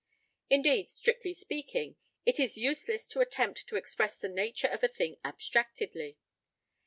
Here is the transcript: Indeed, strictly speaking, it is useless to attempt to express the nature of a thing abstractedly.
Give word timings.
Indeed, 0.49 0.89
strictly 0.89 1.35
speaking, 1.35 1.95
it 2.25 2.39
is 2.39 2.57
useless 2.57 3.07
to 3.09 3.19
attempt 3.19 3.67
to 3.67 3.75
express 3.75 4.17
the 4.17 4.29
nature 4.29 4.65
of 4.65 4.81
a 4.83 4.87
thing 4.87 5.17
abstractedly. 5.23 6.17